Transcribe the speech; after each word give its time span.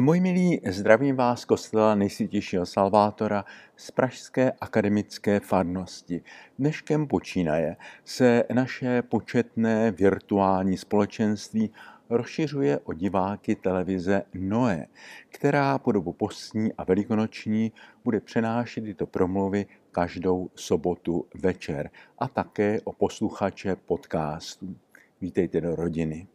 Moji 0.00 0.20
milí, 0.20 0.60
zdravím 0.66 1.16
vás 1.16 1.40
z 1.40 1.44
kostela 1.44 1.94
nejsvětějšího 1.94 2.66
Salvátora 2.66 3.44
z 3.76 3.90
Pražské 3.90 4.52
akademické 4.60 5.40
farnosti. 5.40 6.22
Dneškem 6.58 7.06
počínaje 7.06 7.76
se 8.04 8.44
naše 8.54 9.02
početné 9.02 9.90
virtuální 9.90 10.76
společenství 10.76 11.70
rozšiřuje 12.10 12.78
o 12.78 12.92
diváky 12.92 13.56
televize 13.56 14.22
Noe, 14.34 14.86
která 15.28 15.78
po 15.78 15.92
dobu 15.92 16.12
postní 16.12 16.72
a 16.72 16.84
velikonoční 16.84 17.72
bude 18.04 18.20
přenášet 18.20 18.80
tyto 18.80 19.06
promluvy 19.06 19.66
každou 19.92 20.50
sobotu 20.54 21.26
večer 21.34 21.90
a 22.18 22.28
také 22.28 22.80
o 22.84 22.92
posluchače 22.92 23.76
podcastů. 23.76 24.76
Vítejte 25.20 25.60
do 25.60 25.76
rodiny. 25.76 26.26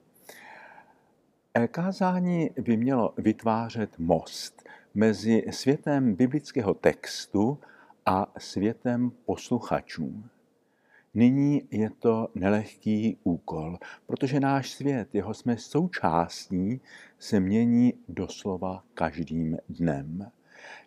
Kázání 1.71 2.49
by 2.61 2.77
mělo 2.77 3.13
vytvářet 3.17 3.99
most 3.99 4.63
mezi 4.93 5.43
světem 5.51 6.15
biblického 6.15 6.73
textu 6.73 7.59
a 8.05 8.33
světem 8.37 9.11
posluchačů. 9.25 10.23
Nyní 11.13 11.61
je 11.71 11.89
to 11.89 12.27
nelehký 12.35 13.17
úkol, 13.23 13.77
protože 14.07 14.39
náš 14.39 14.71
svět, 14.71 15.15
jeho 15.15 15.33
jsme 15.33 15.57
součástí, 15.57 16.81
se 17.19 17.39
mění 17.39 17.93
doslova 18.07 18.83
každým 18.93 19.57
dnem. 19.69 20.31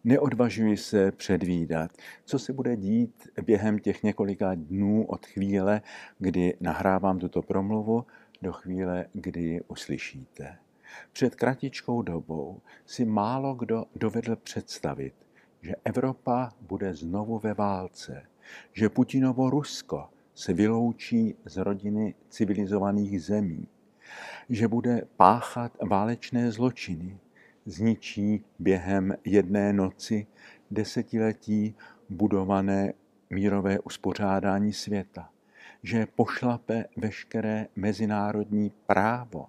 Neodvažuji 0.05 0.77
se 0.77 1.12
předvídat, 1.12 1.91
co 2.25 2.39
se 2.39 2.53
bude 2.53 2.77
dít 2.77 3.29
během 3.47 3.79
těch 3.79 4.03
několika 4.03 4.55
dnů 4.55 5.05
od 5.06 5.27
chvíle, 5.27 5.83
kdy 6.19 6.56
nahrávám 6.61 7.19
tuto 7.19 7.42
promluvu, 7.42 8.06
do 8.42 8.52
chvíle, 8.52 9.06
kdy 9.12 9.41
ji 9.41 9.60
uslyšíte. 9.60 10.59
Před 11.12 11.34
kratičkou 11.34 12.02
dobou 12.02 12.60
si 12.87 13.05
málo 13.05 13.55
kdo 13.55 13.84
dovedl 13.96 14.37
představit, 14.37 15.14
že 15.62 15.74
Evropa 15.84 16.52
bude 16.61 16.94
znovu 16.94 17.39
ve 17.39 17.55
válce, 17.55 18.22
že 18.72 18.89
Putinovo 18.89 19.50
Rusko 19.50 20.08
se 20.34 20.52
vyloučí 20.52 21.34
z 21.44 21.56
rodiny 21.56 22.14
civilizovaných 22.28 23.22
zemí, 23.22 23.69
že 24.48 24.69
bude 24.69 25.02
páchat 25.17 25.72
válečné 25.89 26.52
zločiny, 26.52 27.19
zničí 27.67 28.45
během 28.58 29.17
jedné 29.24 29.72
noci 29.72 30.27
desetiletí 30.70 31.74
budované 32.08 32.92
mírové 33.30 33.78
uspořádání 33.80 34.72
světa, 34.72 35.30
že 35.83 36.06
pošlape 36.06 36.84
veškeré 36.97 37.66
mezinárodní 37.77 38.70
právo, 38.86 39.48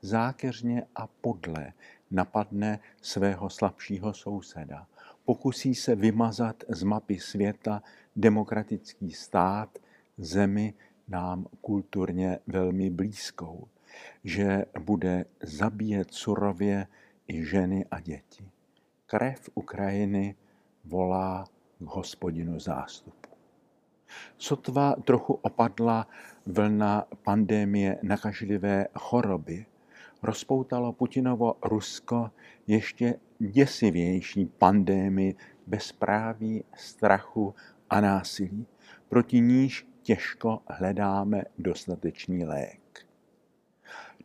zákeřně 0.00 0.82
a 0.94 1.06
podle 1.06 1.72
napadne 2.10 2.78
svého 3.02 3.50
slabšího 3.50 4.14
souseda. 4.14 4.86
Pokusí 5.24 5.74
se 5.74 5.94
vymazat 5.94 6.64
z 6.68 6.82
mapy 6.82 7.18
světa 7.18 7.82
demokratický 8.16 9.12
stát, 9.12 9.78
zemi 10.18 10.74
nám 11.08 11.46
kulturně 11.60 12.38
velmi 12.46 12.90
blízkou, 12.90 13.68
že 14.24 14.64
bude 14.80 15.24
zabíjet 15.42 16.14
surově 16.14 16.86
i 17.28 17.44
ženy 17.44 17.86
a 17.90 18.00
děti. 18.00 18.48
Krev 19.06 19.50
Ukrajiny 19.54 20.34
volá 20.84 21.44
k 21.78 21.86
hospodinu 21.86 22.60
zástupu. 22.60 23.21
Sotva 24.38 24.94
trochu 25.04 25.38
opadla 25.42 26.08
vlna 26.46 27.04
pandémie 27.22 27.98
nakažlivé 28.02 28.86
choroby, 28.94 29.66
rozpoutalo 30.22 30.92
Putinovo 30.92 31.54
Rusko 31.62 32.30
ještě 32.66 33.14
děsivější 33.38 34.46
pandémii 34.46 35.34
bezpráví, 35.66 36.64
strachu 36.76 37.54
a 37.90 38.00
násilí, 38.00 38.66
proti 39.08 39.40
níž 39.40 39.86
těžko 40.02 40.60
hledáme 40.68 41.42
dostatečný 41.58 42.44
lék. 42.44 43.06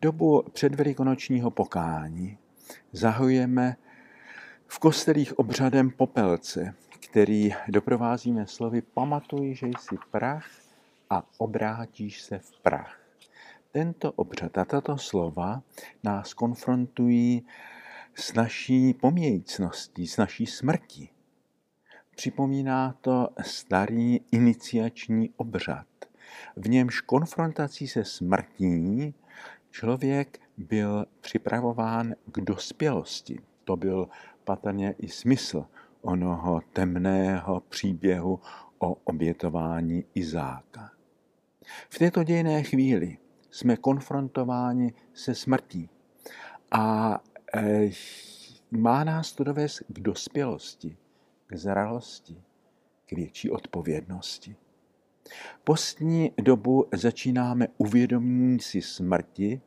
Dobu 0.01 0.43
předvelikonočního 0.53 1.51
pokání 1.51 2.37
zahujeme 2.91 3.75
v 4.67 4.79
kostelích 4.79 5.39
obřadem 5.39 5.91
popelce, 5.91 6.73
který 6.99 7.53
doprovázíme 7.67 8.47
slovy 8.47 8.81
pamatuj, 8.81 9.55
že 9.55 9.67
jsi 9.67 9.95
prach 10.11 10.49
a 11.09 11.23
obrátíš 11.37 12.21
se 12.21 12.39
v 12.39 12.51
prach. 12.61 12.99
Tento 13.71 14.11
obřad 14.11 14.57
a 14.57 14.65
tato 14.65 14.97
slova 14.97 15.61
nás 16.03 16.33
konfrontují 16.33 17.45
s 18.15 18.33
naší 18.33 18.93
pomějícností, 18.93 20.07
s 20.07 20.17
naší 20.17 20.45
smrtí. 20.45 21.09
Připomíná 22.15 22.95
to 23.01 23.29
starý 23.41 24.19
iniciační 24.31 25.29
obřad. 25.37 25.87
V 26.55 26.69
němž 26.69 27.01
konfrontací 27.01 27.87
se 27.87 28.03
smrtí 28.03 29.13
člověk 29.71 30.39
byl 30.57 31.05
připravován 31.21 32.15
k 32.31 32.41
dospělosti. 32.41 33.39
To 33.63 33.75
byl 33.75 34.09
patrně 34.43 34.95
i 34.97 35.07
smysl 35.07 35.65
onoho 36.07 36.61
temného 36.73 37.63
příběhu 37.69 38.39
o 38.79 38.93
obětování 38.93 40.03
Izáka. 40.15 40.91
V 41.89 41.99
této 41.99 42.23
dějné 42.23 42.63
chvíli 42.63 43.17
jsme 43.51 43.77
konfrontováni 43.77 44.93
se 45.13 45.35
smrtí 45.35 45.89
a 46.71 47.19
e, 47.55 47.89
má 48.71 49.03
nás 49.03 49.31
to 49.31 49.43
dovést 49.43 49.83
k 49.87 49.99
dospělosti, 49.99 50.97
k 51.47 51.55
zralosti, 51.55 52.41
k 53.05 53.11
větší 53.11 53.49
odpovědnosti. 53.49 54.55
Postní 55.63 56.31
dobu 56.41 56.85
začínáme 56.93 57.67
uvědomění 57.77 58.59
si 58.59 58.81
smrti 58.81 59.61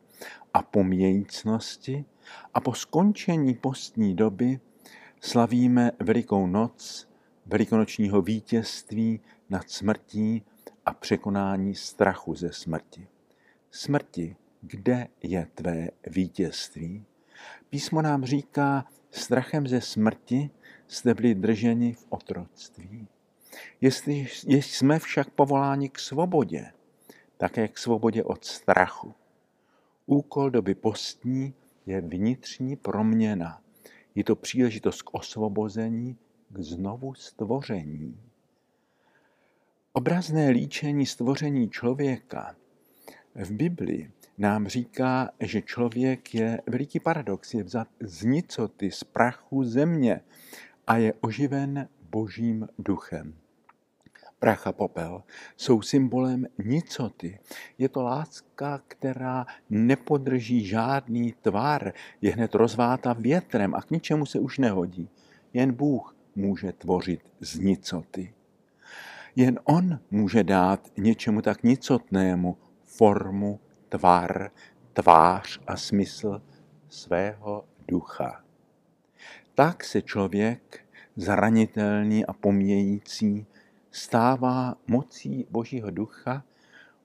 a 0.53 0.61
pomějícnosti 0.61 2.05
a 2.53 2.59
po 2.59 2.73
skončení 2.73 3.53
postní 3.53 4.15
doby 4.15 4.59
slavíme 5.21 5.91
Velikou 5.99 6.47
noc 6.47 7.07
velikonočního 7.45 8.21
vítězství 8.21 9.19
nad 9.49 9.69
smrtí 9.69 10.43
a 10.85 10.93
překonání 10.93 11.75
strachu 11.75 12.35
ze 12.35 12.53
smrti. 12.53 13.07
Smrti, 13.71 14.35
kde 14.61 15.07
je 15.23 15.47
tvé 15.55 15.89
vítězství? 16.07 17.05
Písmo 17.69 18.01
nám 18.01 18.25
říká, 18.25 18.85
strachem 19.11 19.67
ze 19.67 19.81
smrti 19.81 20.49
jste 20.87 21.13
byli 21.13 21.35
drženi 21.35 21.93
v 21.93 22.05
otroctví. 22.09 23.07
Jestli, 23.81 24.17
jestli 24.17 24.61
jsme 24.61 24.99
však 24.99 25.29
povoláni 25.29 25.89
k 25.89 25.99
svobodě, 25.99 26.71
také 27.37 27.67
k 27.67 27.77
svobodě 27.77 28.23
od 28.23 28.45
strachu. 28.45 29.13
Úkol 30.05 30.49
doby 30.49 30.75
postní 30.75 31.53
je 31.85 32.01
vnitřní 32.01 32.75
proměna. 32.75 33.61
Je 34.15 34.23
to 34.23 34.35
příležitost 34.35 35.01
k 35.01 35.13
osvobození, 35.13 36.17
k 36.49 36.59
znovu 36.59 37.13
stvoření. 37.13 38.19
Obrazné 39.93 40.49
líčení 40.49 41.05
stvoření 41.05 41.69
člověka 41.69 42.55
v 43.35 43.51
Biblii 43.51 44.11
nám 44.37 44.67
říká, 44.67 45.29
že 45.39 45.61
člověk 45.61 46.35
je 46.35 46.61
veliký 46.67 46.99
paradox, 46.99 47.53
je 47.53 47.63
vzat 47.63 47.87
z 47.99 48.23
nicoty, 48.23 48.91
z 48.91 49.03
prachu 49.03 49.63
země 49.63 50.21
a 50.87 50.97
je 50.97 51.13
oživen 51.21 51.87
božím 52.09 52.67
duchem. 52.79 53.40
Prach 54.41 54.67
a 54.67 54.71
popel 54.71 55.23
jsou 55.57 55.81
symbolem 55.81 56.47
nicoty. 56.57 57.39
Je 57.77 57.89
to 57.89 58.01
láska, 58.01 58.81
která 58.87 59.45
nepodrží 59.69 60.65
žádný 60.65 61.33
tvar, 61.41 61.93
je 62.21 62.33
hned 62.33 62.55
rozváta 62.55 63.13
větrem 63.13 63.75
a 63.75 63.81
k 63.81 63.91
ničemu 63.91 64.25
se 64.25 64.39
už 64.39 64.57
nehodí. 64.57 65.09
Jen 65.53 65.73
Bůh 65.73 66.15
může 66.35 66.71
tvořit 66.71 67.21
z 67.39 67.59
nicoty. 67.59 68.33
Jen 69.35 69.59
On 69.63 69.99
může 70.11 70.43
dát 70.43 70.87
něčemu 70.97 71.41
tak 71.41 71.63
nicotnému 71.63 72.57
formu, 72.83 73.59
tvar, 73.89 74.51
tvář 74.93 75.59
a 75.67 75.77
smysl 75.77 76.41
svého 76.89 77.65
ducha. 77.87 78.43
Tak 79.55 79.83
se 79.83 80.01
člověk, 80.01 80.85
zranitelný 81.15 82.25
a 82.25 82.33
pomějící, 82.33 83.45
stává 83.91 84.75
mocí 84.87 85.47
Božího 85.49 85.91
ducha, 85.91 86.43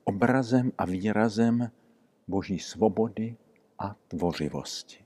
obrazem 0.05 0.73
a 0.79 0.85
výrazem 0.85 1.71
Boží 2.29 2.59
svobody 2.59 3.37
a 3.79 3.97
tvořivosti. 4.09 5.05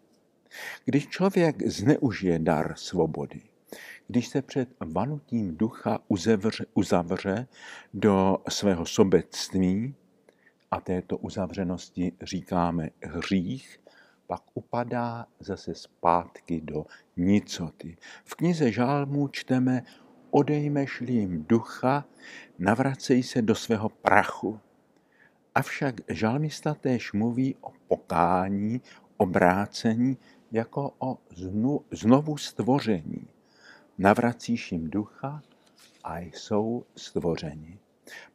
Když 0.85 1.09
člověk 1.09 1.69
zneužije 1.69 2.39
dar 2.39 2.75
svobody, 2.77 3.41
když 4.09 4.29
se 4.29 4.43
před 4.43 4.69
vanutím 4.81 5.57
ducha 5.57 5.99
uzavře, 6.09 6.67
uzavře 6.75 7.47
do 7.95 8.39
svého 8.49 8.87
sobectví, 8.87 9.95
a 10.71 10.81
této 10.81 11.17
uzavřenosti 11.17 12.13
říkáme 12.23 12.91
hřích, 13.03 13.81
pak 14.27 14.43
upadá 14.55 15.27
zase 15.41 15.75
zpátky 15.75 16.61
do 16.61 16.87
nicoty. 17.17 17.97
V 18.25 18.35
knize 18.35 18.73
Žálmů 18.73 19.29
čteme, 19.29 19.83
odejmeš 20.31 21.01
jim 21.01 21.45
ducha, 21.49 22.05
navracej 22.59 23.23
se 23.23 23.43
do 23.43 23.55
svého 23.55 23.89
prachu. 23.89 24.61
Avšak 25.55 25.95
žalmista 26.09 26.75
též 26.75 27.13
mluví 27.13 27.57
o 27.61 27.73
pokání, 27.89 28.81
obrácení 29.17 30.19
jako 30.53 30.93
o 30.99 31.19
znovu 31.91 32.37
stvoření. 32.37 33.29
Navracíš 33.99 34.73
jim 34.73 34.91
ducha 34.91 35.43
a 36.05 36.19
jsou 36.19 36.85
stvořeni. 36.97 37.79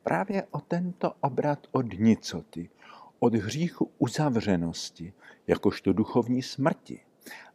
Právě 0.03 0.43
o 0.51 0.59
tento 0.59 1.13
obrat 1.21 1.67
od 1.71 1.99
nicoty, 1.99 2.69
od 3.19 3.35
hříchu 3.35 3.91
uzavřenosti, 3.97 5.13
jakožto 5.47 5.93
duchovní 5.93 6.41
smrti, 6.41 6.99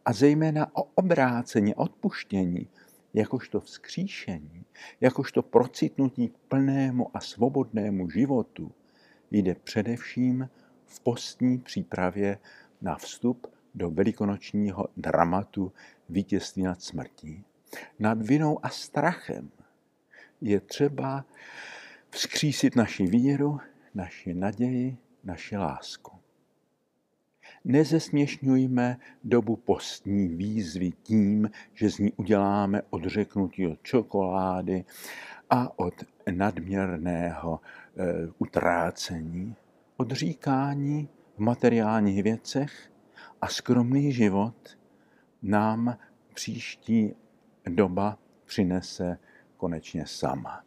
a 0.05 0.13
zejména 0.13 0.67
o 0.75 0.83
obrácení, 0.83 1.75
odpuštění, 1.75 2.67
jakožto 3.13 3.59
vzkříšení, 3.59 4.65
jakožto 5.01 5.41
procitnutí 5.41 6.27
k 6.27 6.37
plnému 6.37 7.17
a 7.17 7.19
svobodnému 7.19 8.09
životu, 8.09 8.71
jde 9.31 9.55
především 9.55 10.49
v 10.85 10.99
postní 10.99 11.57
přípravě 11.57 12.37
na 12.81 12.95
vstup 12.95 13.47
do 13.75 13.91
velikonočního 13.91 14.87
dramatu 14.97 15.73
vítězství 16.09 16.63
nad 16.63 16.81
smrtí. 16.81 17.43
Nad 17.99 18.21
vinou 18.21 18.65
a 18.65 18.69
strachem 18.69 19.51
je 20.41 20.59
třeba 20.59 21.25
vzkřísit 22.09 22.75
naši 22.75 23.05
víru, 23.05 23.59
naši 23.95 24.33
naději, 24.33 24.97
naši 25.23 25.57
lásku. 25.57 26.20
Nezesměšňujme 27.65 28.97
dobu 29.23 29.55
postní 29.55 30.27
výzvy 30.27 30.91
tím, 31.03 31.49
že 31.73 31.89
z 31.91 31.97
ní 31.97 32.11
uděláme 32.11 32.81
odřeknutí 32.89 33.67
od 33.67 33.83
čokolády 33.83 34.85
a 35.49 35.79
od 35.79 35.93
nadměrného 36.31 37.59
e, 37.59 38.03
utrácení, 38.37 39.55
odříkání 39.97 41.09
v 41.35 41.39
materiálních 41.39 42.23
věcech 42.23 42.91
a 43.41 43.47
skromný 43.47 44.11
život 44.11 44.77
nám 45.41 45.97
příští 46.33 47.15
doba 47.69 48.17
přinese 48.45 49.17
konečně 49.57 50.05
sama. 50.07 50.63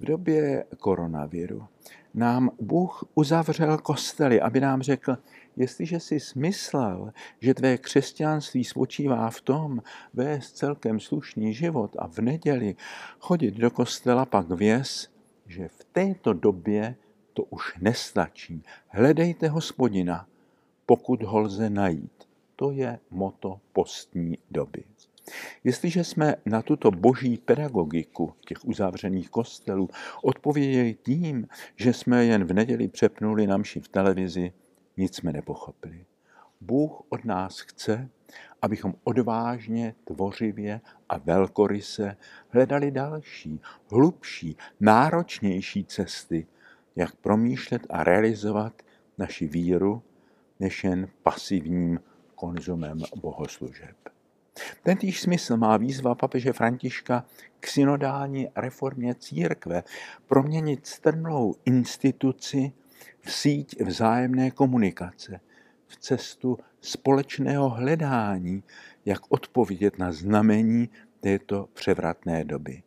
V 0.00 0.04
době 0.04 0.64
koronaviru 0.78 1.68
nám 2.16 2.50
Bůh 2.60 3.04
uzavřel 3.14 3.78
kostely, 3.78 4.40
aby 4.40 4.60
nám 4.60 4.82
řekl, 4.82 5.18
jestliže 5.56 6.00
jsi 6.00 6.20
smyslel, 6.20 7.12
že 7.40 7.54
tvé 7.54 7.78
křesťanství 7.78 8.64
spočívá 8.64 9.30
v 9.30 9.40
tom 9.40 9.82
vést 10.14 10.56
celkem 10.56 11.00
slušný 11.00 11.54
život 11.54 11.96
a 11.98 12.06
v 12.06 12.18
neděli 12.18 12.76
chodit 13.20 13.54
do 13.54 13.70
kostela, 13.70 14.24
pak 14.24 14.50
věz, 14.50 15.08
že 15.46 15.68
v 15.68 15.84
této 15.92 16.32
době 16.32 16.96
to 17.32 17.42
už 17.42 17.76
nestačí. 17.80 18.62
Hledejte 18.88 19.48
hospodina, 19.48 20.26
pokud 20.86 21.22
ho 21.22 21.38
lze 21.38 21.70
najít. 21.70 22.28
To 22.56 22.70
je 22.70 22.98
moto 23.10 23.60
postní 23.72 24.38
doby. 24.50 24.84
Jestliže 25.64 26.04
jsme 26.04 26.34
na 26.46 26.62
tuto 26.62 26.90
boží 26.90 27.36
pedagogiku 27.36 28.34
těch 28.48 28.64
uzavřených 28.64 29.30
kostelů 29.30 29.88
odpověděli 30.22 30.94
tím, 31.02 31.48
že 31.76 31.92
jsme 31.92 32.24
jen 32.24 32.44
v 32.44 32.52
neděli 32.52 32.88
přepnuli 32.88 33.46
na 33.46 33.56
mši 33.56 33.80
v 33.80 33.88
televizi, 33.88 34.52
nic 34.96 35.16
jsme 35.16 35.32
nepochopili. 35.32 36.04
Bůh 36.60 37.02
od 37.08 37.24
nás 37.24 37.60
chce, 37.60 38.08
abychom 38.62 38.94
odvážně, 39.04 39.94
tvořivě 40.04 40.80
a 41.08 41.18
velkoryse 41.18 42.16
hledali 42.48 42.90
další, 42.90 43.60
hlubší, 43.90 44.56
náročnější 44.80 45.84
cesty, 45.84 46.46
jak 46.96 47.16
promýšlet 47.16 47.86
a 47.90 48.04
realizovat 48.04 48.82
naši 49.18 49.48
víru, 49.48 50.02
než 50.60 50.84
jen 50.84 51.08
pasivním 51.22 52.00
konzumem 52.34 52.98
bohoslužeb. 53.16 53.96
Tentýž 54.82 55.20
smysl 55.20 55.56
má 55.56 55.76
výzva 55.76 56.14
papeže 56.14 56.52
Františka 56.52 57.24
k 57.60 57.66
synodální 57.66 58.48
reformě 58.56 59.14
církve, 59.14 59.82
proměnit 60.26 60.86
strnulou 60.86 61.54
instituci 61.64 62.72
v 63.20 63.32
síť 63.32 63.80
vzájemné 63.80 64.50
komunikace, 64.50 65.40
v 65.86 65.96
cestu 65.96 66.58
společného 66.80 67.68
hledání, 67.68 68.62
jak 69.04 69.20
odpovědět 69.28 69.98
na 69.98 70.12
znamení 70.12 70.88
této 71.20 71.68
převratné 71.72 72.44
doby. 72.44 72.82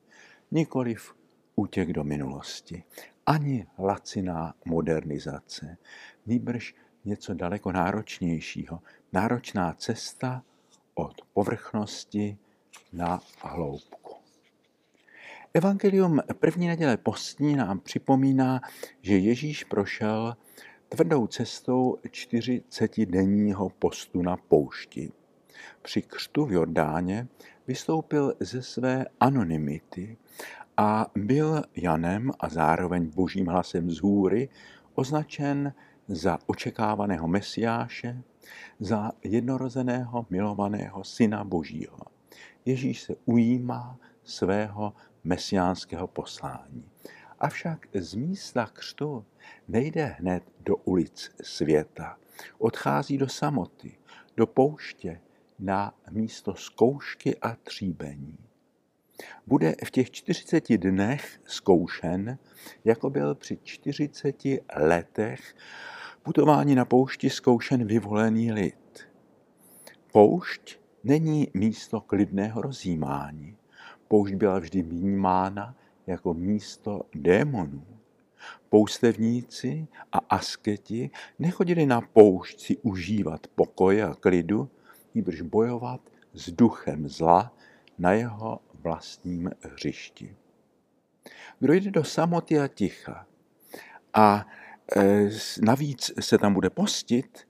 Nikoliv 0.51 1.15
útěk 1.55 1.93
do 1.93 2.03
minulosti, 2.03 2.83
ani 3.25 3.67
laciná 3.79 4.53
modernizace, 4.65 5.77
nýbrž 6.25 6.75
něco 7.05 7.33
daleko 7.33 7.71
náročnějšího. 7.71 8.79
Náročná 9.13 9.73
cesta 9.73 10.43
od 10.99 11.21
povrchnosti 11.33 12.37
na 12.93 13.21
hloubku. 13.41 14.15
Evangelium 15.53 16.19
první 16.39 16.67
neděle 16.67 16.97
postní 16.97 17.55
nám 17.55 17.79
připomíná, 17.79 18.61
že 19.01 19.17
Ježíš 19.17 19.63
prošel 19.63 20.37
tvrdou 20.89 21.27
cestou 21.27 21.97
40-denního 22.05 23.69
postu 23.69 24.21
na 24.21 24.37
poušti. 24.37 25.11
Při 25.81 26.01
křtu 26.01 26.45
v 26.45 26.51
Jordáně 26.51 27.27
vystoupil 27.67 28.33
ze 28.39 28.61
své 28.61 29.05
anonymity 29.19 30.17
a 30.77 31.07
byl 31.15 31.63
Janem 31.75 32.31
a 32.39 32.49
zároveň 32.49 33.11
božím 33.15 33.47
hlasem 33.47 33.91
z 33.91 34.01
hůry 34.01 34.49
označen 34.95 35.73
za 36.07 36.37
očekávaného 36.45 37.27
mesiáše, 37.27 38.23
za 38.79 39.11
jednorozeného 39.23 40.25
milovaného 40.29 41.03
syna 41.03 41.43
božího. 41.43 41.97
Ježíš 42.65 43.01
se 43.01 43.15
ujímá 43.25 43.99
svého 44.23 44.93
mesiánského 45.23 46.07
poslání. 46.07 46.85
Avšak 47.39 47.87
z 47.93 48.15
místa 48.15 48.69
křtu 48.73 49.25
nejde 49.67 50.05
hned 50.05 50.43
do 50.59 50.75
ulic 50.75 51.31
světa. 51.41 52.17
Odchází 52.57 53.17
do 53.17 53.27
samoty, 53.27 53.97
do 54.37 54.47
pouště, 54.47 55.21
na 55.59 55.93
místo 56.11 56.55
zkoušky 56.55 57.37
a 57.37 57.55
tříbení. 57.55 58.37
Bude 59.47 59.75
v 59.85 59.91
těch 59.91 60.11
40 60.11 60.77
dnech 60.77 61.41
zkoušen, 61.45 62.37
jako 62.85 63.09
byl 63.09 63.35
při 63.35 63.57
40 63.63 64.35
letech 64.75 65.55
putování 66.29 66.75
na 66.75 66.85
poušti 66.85 67.29
zkoušen 67.29 67.85
vyvolený 67.85 68.51
lid. 68.51 69.07
Poušť 70.11 70.79
není 71.03 71.47
místo 71.53 72.01
klidného 72.01 72.61
rozjímání. 72.61 73.57
Poušť 74.07 74.33
byla 74.33 74.59
vždy 74.59 74.81
vnímána 74.81 75.75
jako 76.07 76.33
místo 76.33 77.01
démonů. 77.15 77.85
Poustevníci 78.69 79.87
a 80.11 80.17
asketi 80.29 81.09
nechodili 81.39 81.85
na 81.85 82.01
poušť 82.01 82.59
si 82.61 82.77
užívat 82.77 83.47
pokoje 83.47 84.03
a 84.03 84.13
klidu, 84.13 84.69
nýbrž 85.15 85.41
bojovat 85.41 86.01
s 86.33 86.51
duchem 86.51 87.09
zla 87.09 87.53
na 87.97 88.11
jeho 88.13 88.59
vlastním 88.73 89.51
hřišti. 89.61 90.35
Kdo 91.59 91.73
jde 91.73 91.91
do 91.91 92.03
samoty 92.03 92.59
a 92.59 92.67
ticha 92.67 93.25
a 94.13 94.45
navíc 95.61 96.11
se 96.19 96.37
tam 96.37 96.53
bude 96.53 96.69
postit, 96.69 97.47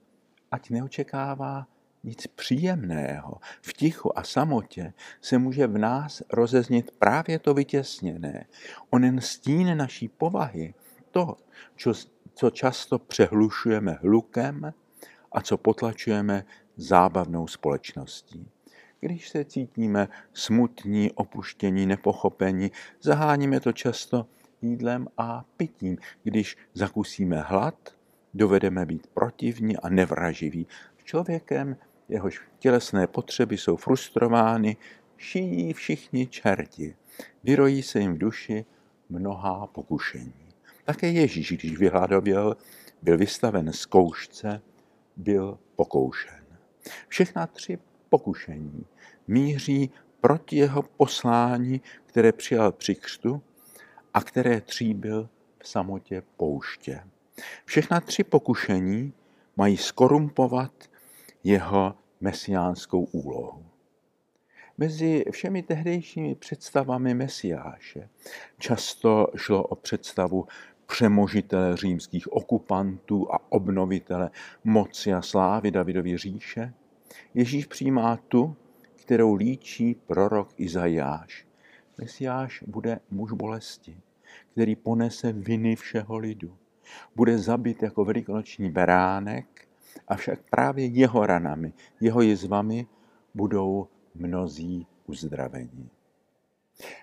ať 0.51 0.69
neočekává 0.69 1.67
nic 2.03 2.27
příjemného. 2.27 3.37
V 3.61 3.73
tichu 3.73 4.19
a 4.19 4.23
samotě 4.23 4.93
se 5.21 5.37
může 5.37 5.67
v 5.67 5.77
nás 5.77 6.21
rozeznit 6.33 6.91
právě 6.91 7.39
to 7.39 7.53
vytěsněné. 7.53 8.45
Onen 8.89 9.21
stín 9.21 9.77
naší 9.77 10.07
povahy, 10.07 10.73
to, 11.11 11.35
čo, 11.75 11.93
co 12.33 12.49
často 12.49 12.99
přehlušujeme 12.99 13.97
hlukem 14.01 14.73
a 15.31 15.41
co 15.41 15.57
potlačujeme 15.57 16.45
zábavnou 16.77 17.47
společností. 17.47 18.51
Když 18.99 19.29
se 19.29 19.45
cítíme 19.45 20.07
smutní, 20.33 21.11
opuštění, 21.11 21.85
nepochopení, 21.85 22.71
zaháníme 23.01 23.59
to 23.59 23.73
často 23.73 24.27
jídlem 24.61 25.07
a 25.17 25.45
pitím. 25.57 25.97
Když 26.23 26.57
zakusíme 26.73 27.41
hlad, 27.41 27.95
dovedeme 28.33 28.85
být 28.85 29.07
protivní 29.07 29.77
a 29.77 29.89
nevraživí. 29.89 30.67
Člověkem 31.03 31.77
jehož 32.09 32.41
tělesné 32.59 33.07
potřeby 33.07 33.57
jsou 33.57 33.75
frustrovány, 33.75 34.77
šijí 35.17 35.73
všichni 35.73 36.27
čerti. 36.27 36.95
Vyrojí 37.43 37.83
se 37.83 37.99
jim 37.99 38.13
v 38.13 38.17
duši 38.17 38.65
mnohá 39.09 39.67
pokušení. 39.67 40.33
Také 40.85 41.11
Ježíš, 41.11 41.51
když 41.51 41.77
vyhladověl, 41.77 42.57
byl 43.01 43.17
vystaven 43.17 43.73
zkoušce, 43.73 44.61
byl 45.17 45.59
pokoušen. 45.75 46.43
Všechna 47.07 47.47
tři 47.47 47.77
pokušení 48.09 48.85
míří 49.27 49.91
proti 50.21 50.55
jeho 50.55 50.81
poslání, 50.81 51.81
které 52.05 52.31
přijal 52.31 52.71
při 52.71 52.95
křtu 52.95 53.41
a 54.13 54.21
které 54.21 54.61
tříbil 54.61 55.29
v 55.59 55.67
samotě 55.67 56.23
pouště. 56.37 57.03
Všechna 57.65 58.01
tři 58.01 58.23
pokušení 58.23 59.13
mají 59.55 59.77
skorumpovat 59.77 60.71
jeho 61.43 61.95
mesiánskou 62.21 63.03
úlohu. 63.03 63.65
Mezi 64.77 65.25
všemi 65.31 65.63
tehdejšími 65.63 66.35
představami 66.35 67.13
Mesiáše 67.13 68.09
často 68.57 69.27
šlo 69.35 69.63
o 69.63 69.75
představu 69.75 70.47
přemožitele 70.85 71.77
římských 71.77 72.33
okupantů 72.33 73.33
a 73.33 73.51
obnovitele 73.51 74.29
moci 74.63 75.13
a 75.13 75.21
slávy 75.21 75.71
Davidovy 75.71 76.17
říše, 76.17 76.73
Ježíš 77.33 77.65
přijímá 77.65 78.17
tu, 78.17 78.55
kterou 78.95 79.35
líčí 79.35 79.95
prorok 79.95 80.49
Izajáš. 80.57 81.48
Mesiáš 81.99 82.63
bude 82.67 82.99
muž 83.11 83.31
bolesti, 83.31 84.01
který 84.51 84.75
ponese 84.75 85.31
viny 85.31 85.75
všeho 85.75 86.17
lidu. 86.17 86.57
Bude 87.15 87.37
zabit 87.37 87.83
jako 87.83 88.05
velikonoční 88.05 88.69
beránek, 88.71 89.67
avšak 90.07 90.39
právě 90.49 90.85
jeho 90.85 91.25
ranami, 91.25 91.73
jeho 92.01 92.21
jizvami 92.21 92.87
budou 93.33 93.87
mnozí 94.15 94.87
uzdravení. 95.07 95.89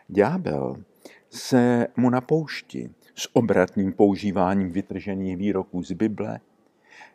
Ďábel 0.09 0.77
se 1.31 1.87
mu 1.97 2.11
na 2.11 2.21
poušti 2.21 2.91
s 3.15 3.37
obratným 3.37 3.93
používáním 3.93 4.71
vytržených 4.71 5.37
výroků 5.37 5.83
z 5.83 5.93
Bible 5.93 6.41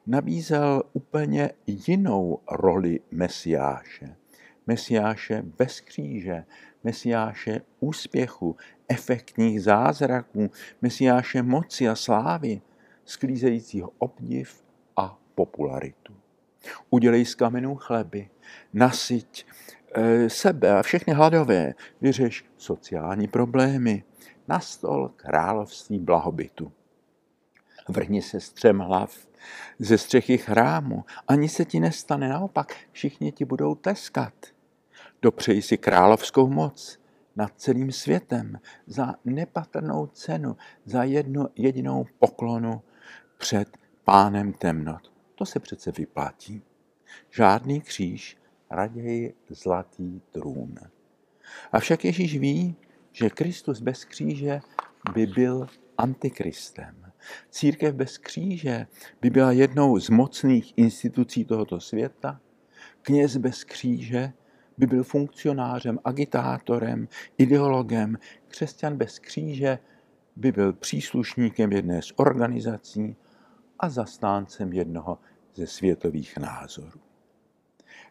nabízel 0.08 0.84
úplně 0.94 1.50
jinou 1.68 2.40
roli 2.52 3.00
Mesiáše. 3.12 4.21
Mesiáše 4.72 5.42
bez 5.42 5.82
kříže, 5.82 6.44
Mesiáše 6.84 7.62
úspěchu, 7.80 8.56
efektních 8.88 9.62
zázraků, 9.62 10.52
Mesiáše 10.82 11.44
moci 11.44 11.90
a 11.90 11.96
slávy, 11.96 12.62
sklízejícího 13.06 13.92
obdiv 13.98 14.64
a 14.96 15.18
popularitu. 15.36 16.16
Udělej 16.90 17.26
z 17.26 17.36
kamenů 17.36 17.76
chleby, 17.76 18.30
nasyť 18.74 19.46
e, 19.94 20.30
sebe 20.30 20.80
a 20.80 20.84
všechny 20.84 21.14
hladové, 21.14 21.74
vyřeš 22.02 22.46
sociální 22.58 23.28
problémy, 23.28 24.04
na 24.48 24.60
stol 24.60 25.10
království 25.16 26.00
blahobytu. 26.00 26.72
Vrhni 27.90 28.22
se 28.22 28.40
střem 28.40 28.80
hlav 28.80 29.28
ze 29.80 29.98
střechy 29.98 30.38
chrámu, 30.38 31.06
ani 31.28 31.50
se 31.50 31.66
ti 31.66 31.80
nestane, 31.80 32.30
naopak 32.30 32.76
všichni 32.92 33.32
ti 33.32 33.46
budou 33.46 33.76
tleskat. 33.76 34.34
Dopřej 35.22 35.62
si 35.62 35.78
královskou 35.78 36.48
moc 36.48 37.00
nad 37.36 37.52
celým 37.56 37.92
světem 37.92 38.60
za 38.88 39.16
nepatrnou 39.26 40.08
cenu, 40.08 40.58
za 40.86 41.04
jednu 41.04 41.48
jedinou 41.56 42.06
poklonu 42.20 42.82
před 43.38 43.78
pánem 44.04 44.54
temnot. 44.54 45.12
To 45.36 45.46
se 45.46 45.60
přece 45.60 45.92
vyplatí. 45.92 46.62
Žádný 47.30 47.82
kříž, 47.82 48.38
raději 48.70 49.34
zlatý 49.50 50.22
trůn. 50.32 50.76
Avšak 51.72 52.06
Ježíš 52.06 52.38
ví, 52.38 52.76
že 53.12 53.30
Kristus 53.30 53.82
bez 53.82 54.06
kříže 54.06 54.62
by 55.14 55.26
byl 55.26 55.68
antikristem. 55.98 57.12
Církev 57.50 57.96
bez 57.96 58.18
kříže 58.18 58.88
by 59.22 59.30
byla 59.30 59.52
jednou 59.52 60.00
z 60.00 60.10
mocných 60.10 60.74
institucí 60.78 61.46
tohoto 61.46 61.80
světa. 61.80 62.40
Kněz 63.02 63.38
bez 63.38 63.64
kříže 63.64 64.34
by 64.78 64.88
byl 64.88 65.04
funkcionářem, 65.04 66.00
agitátorem, 66.04 67.08
ideologem. 67.38 68.18
Křesťan 68.48 68.98
bez 68.98 69.20
kříže 69.20 69.80
by 70.36 70.52
byl 70.52 70.74
příslušníkem 70.74 71.72
jedné 71.72 72.02
z 72.02 72.14
organizací 72.16 73.16
a 73.80 73.90
zastáncem 73.90 74.74
jednoho 74.74 75.18
ze 75.56 75.68
světových 75.68 76.38
názorů. 76.38 77.00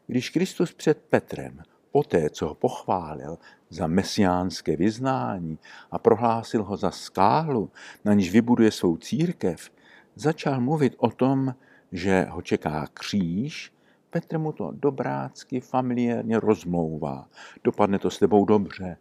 Když 0.06 0.30
Kristus 0.30 0.72
před 0.72 0.98
Petrem, 0.98 1.62
poté 1.92 2.30
co 2.30 2.48
ho 2.48 2.54
pochválil 2.54 3.38
za 3.70 3.86
mesiánské 3.86 4.76
vyznání 4.76 5.58
a 5.90 5.98
prohlásil 5.98 6.62
ho 6.62 6.76
za 6.76 6.90
skálu, 6.90 7.70
na 8.04 8.14
níž 8.14 8.32
vybuduje 8.32 8.70
svou 8.70 8.96
církev, 8.96 9.70
začal 10.14 10.60
mluvit 10.60 10.94
o 10.98 11.10
tom, 11.10 11.54
že 11.92 12.26
ho 12.30 12.42
čeká 12.42 12.86
kříž, 12.94 13.72
Petr 14.10 14.38
mu 14.38 14.52
to 14.52 14.70
dobrácky, 14.74 15.60
familiárně 15.60 16.40
rozmlouvá. 16.40 17.28
Dopadne 17.64 17.98
to 17.98 18.10
s 18.10 18.18
tebou 18.18 18.44
dobře, 18.44 18.96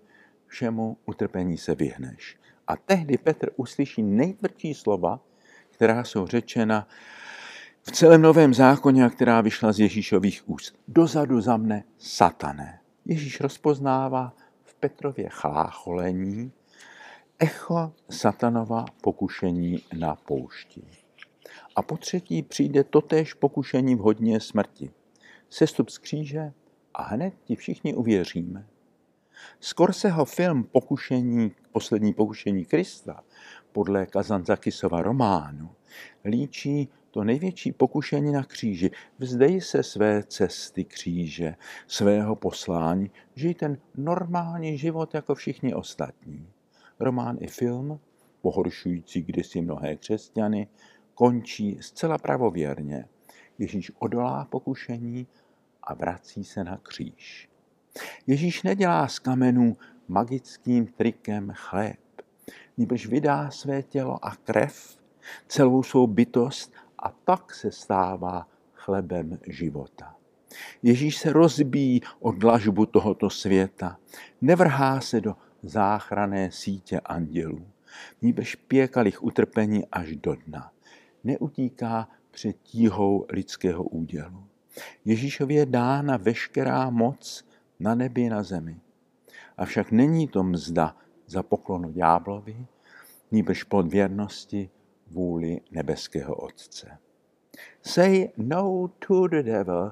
všemu 0.48 0.98
utrpení 1.06 1.58
se 1.58 1.75
vyhneš. 1.75 2.38
A 2.68 2.78
tehdy 2.78 3.18
Petr 3.18 3.50
uslyší 3.56 4.04
nejtvrdší 4.04 4.74
slova, 4.74 5.20
která 5.70 6.04
jsou 6.04 6.28
řečena 6.28 6.88
v 7.82 7.92
celém 7.92 8.22
novém 8.22 8.54
zákoně 8.54 9.10
která 9.10 9.42
vyšla 9.42 9.72
z 9.72 9.80
Ježíšových 9.80 10.50
úst. 10.50 10.75
Dozadu 10.88 11.42
za 11.42 11.58
mne 11.58 11.84
satané. 11.98 12.80
Ježíš 13.06 13.42
rozpoznává 13.42 14.34
v 14.63 14.75
Petrově 14.75 15.30
chlácholení 15.30 16.51
echo 17.39 17.94
satanova 18.10 18.86
pokušení 19.01 19.84
na 19.98 20.16
poušti. 20.16 20.82
A 21.75 21.82
po 21.82 21.98
třetí 21.98 22.44
přijde 22.44 22.84
totéž 22.84 23.34
pokušení 23.34 23.96
v 23.96 24.00
hodně 24.00 24.39
smrti. 24.39 24.92
Sestup 25.50 25.89
z 25.89 25.98
kříže 25.98 26.53
a 26.94 27.03
hned 27.03 27.34
ti 27.44 27.56
všichni 27.56 27.94
uvěříme. 27.94 28.68
Skorseho 29.60 30.25
film 30.25 30.63
Pokušení, 30.63 31.51
poslední 31.72 32.13
pokušení 32.13 32.65
Krista 32.65 33.24
podle 33.72 34.06
Kazanzakisova 34.06 35.01
románu 35.01 35.70
líčí 36.25 36.89
to 37.12 37.24
největší 37.24 37.72
pokušení 37.72 38.32
na 38.32 38.44
kříži. 38.44 38.91
Vzdej 39.20 39.62
se 39.62 39.84
své 39.84 40.24
cesty 40.24 40.84
kříže, 40.84 41.56
svého 41.88 42.36
poslání, 42.36 43.12
žij 43.36 43.53
ten 43.53 43.77
normální 43.98 44.77
život 44.77 45.13
jako 45.13 45.36
všichni 45.36 45.74
ostatní. 45.74 46.50
Román 47.00 47.38
i 47.39 47.48
film, 47.48 48.00
pohoršující 48.41 49.22
kdysi 49.22 49.62
mnohé 49.62 49.96
křesťany, 49.96 50.68
končí 51.13 51.77
zcela 51.82 52.18
pravověrně. 52.18 53.06
Ježíš 53.60 53.92
odolá 54.00 54.46
pokušení 54.46 55.28
a 55.84 55.94
vrací 55.94 56.44
se 56.44 56.63
na 56.63 56.78
kříž. 56.78 57.50
Ježíš 58.28 58.63
nedělá 58.63 59.08
z 59.08 59.20
kamenů 59.20 59.78
magickým 60.08 60.88
trikem 60.88 61.51
chléb, 61.56 62.00
nebož 62.78 63.08
vydá 63.08 63.51
své 63.51 63.84
tělo 63.84 64.25
a 64.25 64.36
krev, 64.36 65.00
celou 65.48 65.84
svou 65.84 66.08
bytost 66.08 66.74
a 67.00 67.10
tak 67.10 67.54
se 67.54 67.72
stává 67.72 68.48
chlebem 68.74 69.39
života. 69.48 70.16
Ježíš 70.84 71.18
se 71.18 71.34
rozbíjí 71.34 72.01
o 72.20 72.32
dlažbu 72.32 72.86
tohoto 72.86 73.30
světa, 73.30 73.98
nevrhá 74.42 75.01
se 75.01 75.22
do 75.22 75.36
záchrané 75.62 76.51
sítě 76.51 77.00
andělů, 77.00 77.68
níbež 78.22 78.56
pěkalich 78.56 79.24
utrpení 79.24 79.86
až 79.92 80.16
do 80.16 80.36
dna. 80.36 80.72
Neutíká 81.24 82.08
před 82.32 82.58
tíhou 82.64 83.26
lidského 83.30 83.84
údělu. 83.84 84.44
Ježíšově 85.06 85.58
je 85.58 85.66
dána 85.66 86.18
veškerá 86.18 86.90
moc 86.90 87.46
na 87.80 87.96
nebi 87.96 88.30
na 88.30 88.44
zemi. 88.44 88.80
Avšak 89.58 89.92
není 89.92 90.28
to 90.28 90.44
mzda 90.44 90.96
za 91.28 91.44
poklonu 91.44 91.92
ďáblovi, 91.92 92.66
níbrž 93.32 93.64
pod 93.64 93.88
věrnosti 93.88 94.70
vůli 95.08 95.62
nebeského 95.72 96.36
Otce. 96.36 96.98
Say 97.82 98.30
no 98.38 98.92
to 99.08 99.28
the 99.28 99.44
devil, 99.44 99.92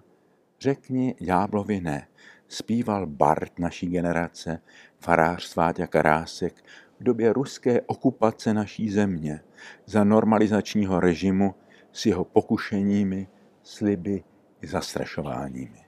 řekni 0.59 1.15
ďáblovi 1.19 1.81
ne, 1.81 2.07
zpíval 2.47 3.07
Bart 3.07 3.59
naší 3.59 3.87
generace, 3.87 4.61
farář 4.99 5.43
Sváťa 5.43 5.87
Karásek, 5.87 6.63
v 6.99 7.03
době 7.03 7.33
ruské 7.33 7.81
okupace 7.81 8.53
naší 8.53 8.89
země 8.89 9.41
za 9.85 10.03
normalizačního 10.03 10.99
režimu 10.99 11.55
s 11.97 12.05
jeho 12.05 12.25
pokušeními, 12.25 13.27
sliby 13.63 14.23
i 14.61 14.67
zastrašováními. 14.67 15.85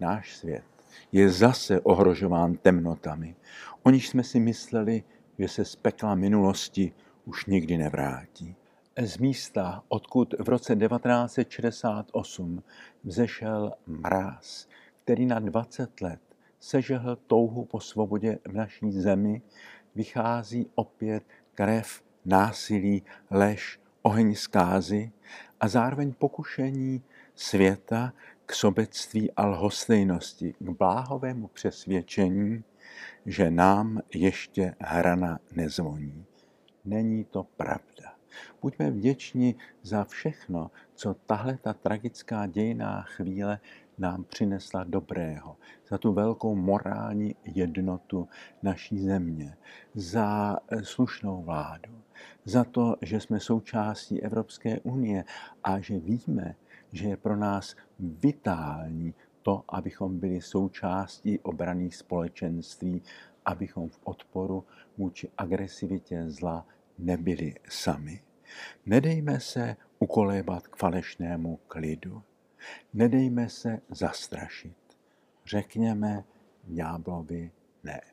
Náš 0.00 0.36
svět 0.36 0.64
je 1.12 1.30
zase 1.30 1.80
ohrožován 1.80 2.56
temnotami, 2.56 3.36
o 3.82 3.90
níž 3.90 4.08
jsme 4.08 4.24
si 4.24 4.40
mysleli, 4.40 5.02
že 5.38 5.48
se 5.48 5.64
z 5.64 5.76
pekla 5.76 6.14
minulosti 6.14 6.92
už 7.24 7.46
nikdy 7.46 7.78
nevrátí. 7.78 8.56
Z 9.02 9.18
místa, 9.18 9.82
odkud 9.88 10.34
v 10.38 10.48
roce 10.48 10.76
1968 10.76 12.62
vzešel 13.04 13.72
mráz, 13.86 14.68
který 15.04 15.26
na 15.26 15.38
20 15.38 16.00
let 16.00 16.20
sežehl 16.60 17.16
touhu 17.16 17.64
po 17.64 17.80
svobodě 17.80 18.38
v 18.48 18.52
naší 18.52 18.92
zemi, 18.92 19.42
vychází 19.94 20.70
opět 20.74 21.24
krev, 21.54 22.02
násilí, 22.24 23.02
lež, 23.30 23.81
oheň 24.02 24.34
zkázy 24.34 25.12
a 25.60 25.68
zároveň 25.68 26.12
pokušení 26.12 27.02
světa 27.34 28.12
k 28.46 28.54
sobectví 28.54 29.32
a 29.32 29.46
lhostejnosti, 29.46 30.54
k 30.58 30.68
bláhovému 30.68 31.48
přesvědčení, 31.48 32.64
že 33.26 33.50
nám 33.50 34.00
ještě 34.14 34.74
hrana 34.80 35.38
nezvoní. 35.52 36.24
Není 36.84 37.24
to 37.24 37.44
pravda. 37.56 38.12
Buďme 38.62 38.90
vděční 38.90 39.54
za 39.82 40.04
všechno, 40.04 40.70
co 40.94 41.14
tahle 41.14 41.56
ta 41.56 41.72
tragická 41.72 42.46
dějná 42.46 43.02
chvíle 43.02 43.60
nám 43.98 44.24
přinesla 44.24 44.84
dobrého, 44.84 45.56
za 45.88 45.98
tu 45.98 46.12
velkou 46.12 46.54
morální 46.54 47.36
jednotu 47.44 48.28
naší 48.62 48.98
země, 48.98 49.56
za 49.94 50.58
slušnou 50.82 51.42
vládu, 51.42 52.01
za 52.44 52.64
to, 52.64 52.96
že 53.02 53.20
jsme 53.20 53.40
součástí 53.40 54.22
Evropské 54.22 54.80
unie 54.80 55.24
a 55.64 55.80
že 55.80 55.98
víme, 55.98 56.54
že 56.92 57.08
je 57.08 57.16
pro 57.16 57.36
nás 57.36 57.76
vitální 57.98 59.14
to, 59.42 59.64
abychom 59.68 60.18
byli 60.18 60.40
součástí 60.40 61.38
obraných 61.38 61.96
společenství, 61.96 63.02
abychom 63.44 63.88
v 63.88 64.00
odporu 64.04 64.64
vůči 64.98 65.30
agresivitě 65.38 66.30
zla 66.30 66.66
nebyli 66.98 67.54
sami. 67.68 68.22
Nedejme 68.86 69.40
se 69.40 69.76
ukolébat 69.98 70.68
k 70.68 70.76
falešnému 70.76 71.56
klidu. 71.68 72.22
Nedejme 72.94 73.48
se 73.48 73.80
zastrašit. 73.90 74.76
Řekněme 75.46 76.24
ďáblovi 76.64 77.50
ne. 77.84 78.11